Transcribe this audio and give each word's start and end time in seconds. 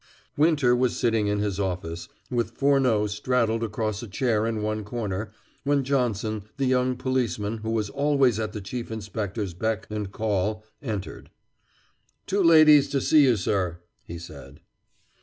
Winter 0.35 0.75
was 0.75 0.97
sitting 0.97 1.27
in 1.27 1.37
his 1.37 1.59
office, 1.59 2.09
with 2.31 2.57
Furneaux 2.57 3.05
straddled 3.05 3.63
across 3.63 4.01
a 4.01 4.07
chair 4.07 4.47
in 4.47 4.63
one 4.63 4.83
corner, 4.83 5.31
when 5.63 5.83
Johnson, 5.83 6.45
the 6.57 6.65
young 6.65 6.95
policeman 6.95 7.59
who 7.59 7.69
was 7.69 7.91
always 7.91 8.39
at 8.39 8.51
the 8.51 8.61
Chief 8.61 8.89
Inspector's 8.91 9.53
beck 9.53 9.85
and 9.91 10.11
call, 10.11 10.65
entered. 10.81 11.29
"Two 12.25 12.41
ladies 12.41 12.89
to 12.89 12.99
see 12.99 13.25
you, 13.25 13.37
sir," 13.37 13.77
he 14.03 14.17
said. 14.17 14.61